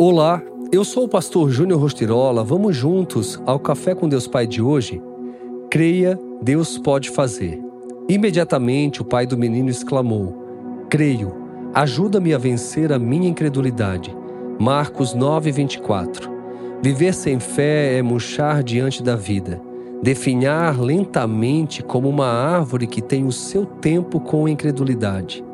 Olá, 0.00 0.40
eu 0.70 0.84
sou 0.84 1.06
o 1.06 1.08
pastor 1.08 1.50
Júnior 1.50 1.80
Rostirola. 1.80 2.44
Vamos 2.44 2.76
juntos 2.76 3.42
ao 3.44 3.58
Café 3.58 3.96
com 3.96 4.08
Deus 4.08 4.28
Pai 4.28 4.46
de 4.46 4.62
hoje? 4.62 5.02
Creia, 5.68 6.16
Deus 6.40 6.78
pode 6.78 7.10
fazer. 7.10 7.60
Imediatamente 8.08 9.02
o 9.02 9.04
pai 9.04 9.26
do 9.26 9.36
menino 9.36 9.68
exclamou: 9.68 10.86
Creio, 10.88 11.34
ajuda-me 11.74 12.32
a 12.32 12.38
vencer 12.38 12.92
a 12.92 12.98
minha 12.98 13.28
incredulidade. 13.28 14.16
Marcos 14.56 15.14
9, 15.14 15.50
24. 15.50 16.30
Viver 16.80 17.12
sem 17.12 17.40
fé 17.40 17.98
é 17.98 18.00
murchar 18.00 18.62
diante 18.62 19.02
da 19.02 19.16
vida, 19.16 19.60
definhar 20.00 20.80
lentamente 20.80 21.82
como 21.82 22.08
uma 22.08 22.28
árvore 22.28 22.86
que 22.86 23.02
tem 23.02 23.24
o 23.24 23.32
seu 23.32 23.66
tempo 23.66 24.20
com 24.20 24.48
incredulidade. 24.48 25.44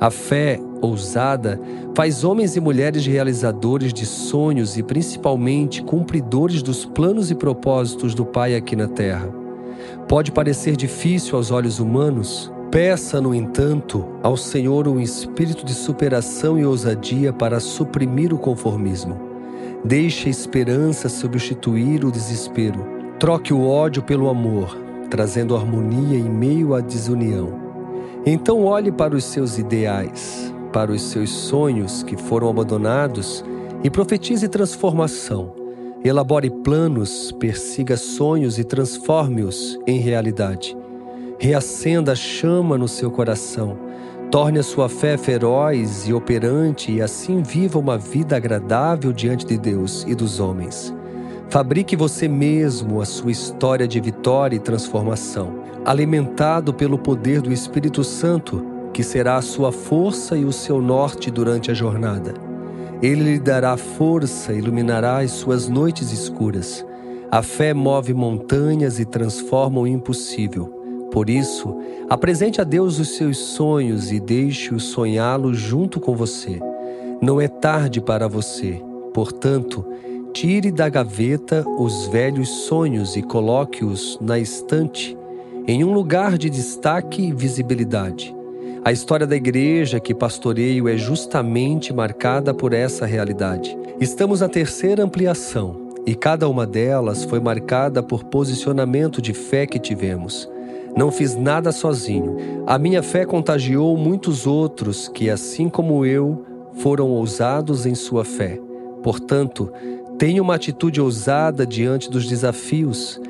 A 0.00 0.12
fé 0.12 0.60
ousada 0.80 1.60
faz 1.94 2.24
homens 2.24 2.56
e 2.56 2.60
mulheres 2.60 3.04
realizadores 3.06 3.92
de 3.92 4.06
sonhos 4.06 4.76
e 4.76 4.82
principalmente 4.82 5.82
cumpridores 5.82 6.62
dos 6.62 6.84
planos 6.84 7.30
e 7.30 7.34
propósitos 7.34 8.14
do 8.14 8.24
Pai 8.24 8.54
aqui 8.54 8.74
na 8.74 8.88
terra. 8.88 9.28
Pode 10.08 10.32
parecer 10.32 10.76
difícil 10.76 11.36
aos 11.36 11.50
olhos 11.50 11.78
humanos, 11.78 12.52
peça, 12.70 13.20
no 13.20 13.34
entanto, 13.34 14.06
ao 14.22 14.36
Senhor 14.36 14.86
um 14.88 15.00
espírito 15.00 15.64
de 15.64 15.74
superação 15.74 16.58
e 16.58 16.64
ousadia 16.64 17.32
para 17.32 17.60
suprimir 17.60 18.32
o 18.32 18.38
conformismo. 18.38 19.20
Deixe 19.84 20.28
a 20.28 20.30
esperança 20.30 21.08
substituir 21.08 22.04
o 22.04 22.10
desespero. 22.10 22.84
Troque 23.18 23.52
o 23.52 23.66
ódio 23.66 24.02
pelo 24.02 24.28
amor, 24.28 24.76
trazendo 25.10 25.56
harmonia 25.56 26.18
em 26.18 26.28
meio 26.28 26.74
à 26.74 26.80
desunião. 26.80 27.58
Então 28.24 28.64
olhe 28.64 28.92
para 28.92 29.16
os 29.16 29.24
seus 29.24 29.58
ideais, 29.58 30.54
para 30.72 30.92
os 30.92 31.02
seus 31.02 31.30
sonhos 31.30 32.02
que 32.02 32.16
foram 32.16 32.48
abandonados 32.48 33.44
e 33.82 33.90
profetize 33.90 34.48
transformação. 34.48 35.54
Elabore 36.04 36.50
planos, 36.50 37.32
persiga 37.32 37.96
sonhos 37.96 38.58
e 38.58 38.64
transforme-os 38.64 39.78
em 39.86 39.98
realidade. 39.98 40.76
Reacenda 41.38 42.12
a 42.12 42.14
chama 42.16 42.78
no 42.78 42.88
seu 42.88 43.10
coração. 43.10 43.78
Torne 44.30 44.58
a 44.58 44.62
sua 44.62 44.88
fé 44.88 45.16
feroz 45.18 46.06
e 46.08 46.12
operante 46.12 46.92
e 46.92 47.02
assim 47.02 47.42
viva 47.42 47.78
uma 47.78 47.98
vida 47.98 48.36
agradável 48.36 49.12
diante 49.12 49.44
de 49.44 49.58
Deus 49.58 50.04
e 50.06 50.14
dos 50.14 50.40
homens. 50.40 50.94
Fabrique 51.48 51.96
você 51.96 52.28
mesmo 52.28 53.00
a 53.00 53.04
sua 53.04 53.32
história 53.32 53.88
de 53.88 54.00
vitória 54.00 54.56
e 54.56 54.60
transformação 54.60 55.60
alimentado 55.84 56.74
pelo 56.74 56.98
poder 56.98 57.40
do 57.40 57.52
Espírito 57.52 58.04
Santo, 58.04 58.64
que 58.92 59.02
será 59.02 59.36
a 59.36 59.42
sua 59.42 59.72
força 59.72 60.36
e 60.36 60.44
o 60.44 60.52
seu 60.52 60.80
norte 60.80 61.30
durante 61.30 61.70
a 61.70 61.74
jornada. 61.74 62.34
Ele 63.02 63.22
lhe 63.22 63.38
dará 63.38 63.76
força, 63.76 64.52
iluminará 64.52 65.18
as 65.18 65.30
suas 65.30 65.68
noites 65.68 66.12
escuras. 66.12 66.84
A 67.30 67.42
fé 67.42 67.72
move 67.72 68.12
montanhas 68.12 68.98
e 68.98 69.04
transforma 69.04 69.80
o 69.80 69.86
impossível. 69.86 70.66
Por 71.10 71.30
isso, 71.30 71.76
apresente 72.08 72.60
a 72.60 72.64
Deus 72.64 72.98
os 72.98 73.16
seus 73.16 73.38
sonhos 73.38 74.12
e 74.12 74.20
deixe-o 74.20 74.78
sonhá-los 74.78 75.58
junto 75.58 75.98
com 75.98 76.14
você. 76.14 76.60
Não 77.20 77.40
é 77.40 77.48
tarde 77.48 78.00
para 78.00 78.28
você. 78.28 78.82
Portanto, 79.14 79.84
tire 80.32 80.70
da 80.70 80.88
gaveta 80.88 81.64
os 81.78 82.06
velhos 82.06 82.48
sonhos 82.48 83.16
e 83.16 83.22
coloque-os 83.22 84.18
na 84.20 84.38
estante 84.38 85.16
em 85.66 85.84
um 85.84 85.92
lugar 85.92 86.36
de 86.36 86.50
destaque 86.50 87.22
e 87.22 87.32
visibilidade. 87.32 88.34
A 88.82 88.92
história 88.92 89.26
da 89.26 89.36
igreja 89.36 90.00
que 90.00 90.14
pastoreio 90.14 90.88
é 90.88 90.96
justamente 90.96 91.92
marcada 91.92 92.54
por 92.54 92.72
essa 92.72 93.04
realidade. 93.04 93.76
Estamos 94.00 94.40
na 94.40 94.48
terceira 94.48 95.04
ampliação 95.04 95.88
e 96.06 96.14
cada 96.14 96.48
uma 96.48 96.66
delas 96.66 97.24
foi 97.24 97.40
marcada 97.40 98.02
por 98.02 98.24
posicionamento 98.24 99.20
de 99.20 99.34
fé 99.34 99.66
que 99.66 99.78
tivemos. 99.78 100.48
Não 100.96 101.10
fiz 101.10 101.36
nada 101.36 101.72
sozinho. 101.72 102.36
A 102.66 102.78
minha 102.78 103.02
fé 103.02 103.26
contagiou 103.26 103.96
muitos 103.96 104.46
outros 104.46 105.08
que, 105.08 105.28
assim 105.28 105.68
como 105.68 106.06
eu, 106.06 106.44
foram 106.74 107.08
ousados 107.10 107.84
em 107.84 107.94
sua 107.94 108.24
fé. 108.24 108.58
Portanto, 109.02 109.70
tenha 110.18 110.42
uma 110.42 110.54
atitude 110.54 111.00
ousada 111.00 111.66
diante 111.66 112.10
dos 112.10 112.26
desafios 112.26 113.20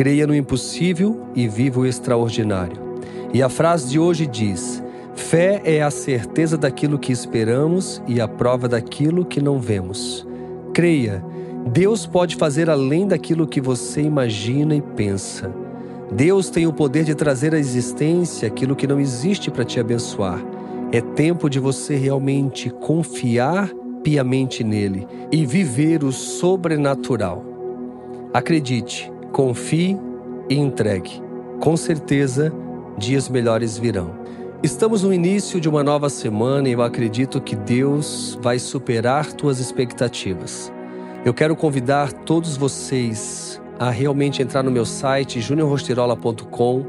creia 0.00 0.26
no 0.26 0.34
impossível 0.34 1.26
e 1.34 1.46
viva 1.46 1.80
o 1.80 1.84
extraordinário. 1.84 2.96
E 3.34 3.42
a 3.42 3.50
frase 3.50 3.90
de 3.90 3.98
hoje 3.98 4.26
diz: 4.26 4.82
Fé 5.20 5.60
é 5.64 5.80
a 5.80 5.90
certeza 5.90 6.56
daquilo 6.56 6.98
que 6.98 7.12
esperamos 7.12 8.02
e 8.08 8.20
a 8.20 8.26
prova 8.26 8.66
daquilo 8.66 9.24
que 9.24 9.40
não 9.40 9.60
vemos. 9.60 10.26
Creia, 10.72 11.22
Deus 11.66 12.06
pode 12.06 12.34
fazer 12.34 12.68
além 12.68 13.06
daquilo 13.06 13.46
que 13.46 13.60
você 13.60 14.02
imagina 14.02 14.74
e 14.74 14.80
pensa. 14.80 15.54
Deus 16.10 16.50
tem 16.50 16.66
o 16.66 16.72
poder 16.72 17.04
de 17.04 17.14
trazer 17.14 17.54
à 17.54 17.58
existência 17.58 18.48
aquilo 18.48 18.74
que 18.74 18.86
não 18.86 18.98
existe 18.98 19.50
para 19.50 19.64
te 19.64 19.78
abençoar. 19.78 20.42
É 20.90 21.00
tempo 21.00 21.48
de 21.48 21.60
você 21.60 21.94
realmente 21.94 22.68
confiar 22.70 23.70
piamente 24.02 24.64
nele 24.64 25.06
e 25.30 25.46
viver 25.46 26.02
o 26.02 26.10
sobrenatural. 26.10 27.44
Acredite, 28.32 29.12
Confie 29.32 29.96
e 30.48 30.56
entregue. 30.56 31.22
Com 31.60 31.76
certeza, 31.76 32.52
dias 32.98 33.28
melhores 33.28 33.78
virão. 33.78 34.18
Estamos 34.62 35.02
no 35.02 35.14
início 35.14 35.58
de 35.58 35.70
uma 35.70 35.82
nova 35.82 36.10
semana 36.10 36.68
e 36.68 36.72
eu 36.72 36.82
acredito 36.82 37.40
que 37.40 37.56
Deus 37.56 38.38
vai 38.42 38.58
superar 38.58 39.32
tuas 39.32 39.58
expectativas. 39.58 40.70
Eu 41.24 41.32
quero 41.32 41.56
convidar 41.56 42.12
todos 42.12 42.58
vocês 42.58 43.58
a 43.78 43.88
realmente 43.88 44.42
entrar 44.42 44.62
no 44.62 44.70
meu 44.70 44.84
site 44.84 45.40
juniorrostirola.com 45.40 46.84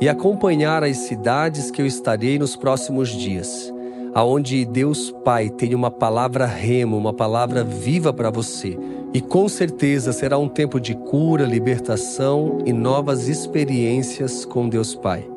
e 0.00 0.08
acompanhar 0.08 0.84
as 0.84 0.98
cidades 0.98 1.68
que 1.68 1.82
eu 1.82 1.86
estarei 1.86 2.38
nos 2.38 2.54
próximos 2.54 3.08
dias, 3.08 3.74
aonde 4.14 4.64
Deus 4.64 5.10
Pai 5.24 5.48
tem 5.50 5.74
uma 5.74 5.90
palavra 5.90 6.46
remo, 6.46 6.96
uma 6.96 7.12
palavra 7.12 7.64
viva 7.64 8.12
para 8.12 8.30
você 8.30 8.78
e 9.12 9.20
com 9.20 9.48
certeza 9.48 10.12
será 10.12 10.38
um 10.38 10.48
tempo 10.48 10.78
de 10.78 10.94
cura, 10.94 11.44
libertação 11.44 12.58
e 12.64 12.72
novas 12.72 13.26
experiências 13.26 14.44
com 14.44 14.68
Deus 14.68 14.94
Pai. 14.94 15.35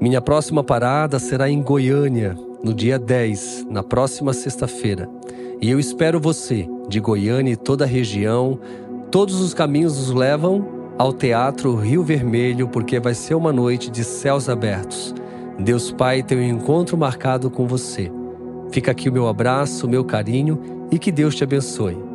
Minha 0.00 0.20
próxima 0.20 0.62
parada 0.62 1.18
será 1.18 1.50
em 1.50 1.60
Goiânia, 1.60 2.36
no 2.62 2.72
dia 2.72 3.00
10, 3.00 3.66
na 3.68 3.82
próxima 3.82 4.32
sexta-feira. 4.32 5.08
E 5.60 5.68
eu 5.68 5.80
espero 5.80 6.20
você, 6.20 6.68
de 6.88 7.00
Goiânia 7.00 7.54
e 7.54 7.56
toda 7.56 7.84
a 7.84 7.88
região. 7.88 8.60
Todos 9.10 9.40
os 9.40 9.52
caminhos 9.52 9.96
nos 9.96 10.14
levam 10.14 10.94
ao 10.96 11.12
Teatro 11.12 11.74
Rio 11.74 12.04
Vermelho, 12.04 12.68
porque 12.68 13.00
vai 13.00 13.12
ser 13.12 13.34
uma 13.34 13.52
noite 13.52 13.90
de 13.90 14.04
céus 14.04 14.48
abertos. 14.48 15.12
Deus 15.58 15.90
Pai 15.90 16.22
tem 16.22 16.38
um 16.38 16.58
encontro 16.58 16.96
marcado 16.96 17.50
com 17.50 17.66
você. 17.66 18.08
Fica 18.70 18.92
aqui 18.92 19.08
o 19.08 19.12
meu 19.12 19.26
abraço, 19.26 19.84
o 19.84 19.90
meu 19.90 20.04
carinho 20.04 20.86
e 20.92 20.98
que 20.98 21.10
Deus 21.10 21.34
te 21.34 21.42
abençoe. 21.42 22.07